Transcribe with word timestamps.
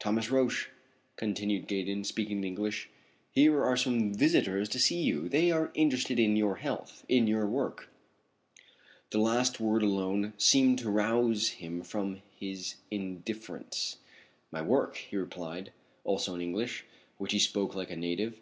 "Thomas 0.00 0.32
Roch," 0.32 0.68
continued 1.14 1.68
Gaydon, 1.68 2.02
speaking 2.02 2.38
in 2.38 2.42
English, 2.44 2.90
"here 3.30 3.62
are 3.62 3.76
some 3.76 4.12
visitors 4.12 4.68
to 4.70 4.80
see 4.80 5.00
you. 5.00 5.28
They 5.28 5.52
are 5.52 5.70
interested 5.74 6.18
in 6.18 6.34
your 6.34 6.56
health 6.56 7.04
in 7.08 7.28
your 7.28 7.46
work." 7.46 7.88
The 9.10 9.18
last 9.20 9.60
word 9.60 9.84
alone 9.84 10.32
seemed 10.36 10.80
to 10.80 10.90
rouse 10.90 11.50
him 11.50 11.84
from 11.84 12.20
his 12.36 12.78
indifference. 12.90 13.98
"My 14.50 14.60
work?" 14.60 14.96
he 14.96 15.16
replied, 15.16 15.72
also 16.02 16.34
in 16.34 16.40
English, 16.40 16.84
which 17.18 17.30
he 17.30 17.38
spoke 17.38 17.76
like 17.76 17.92
a 17.92 17.96
native. 17.96 18.40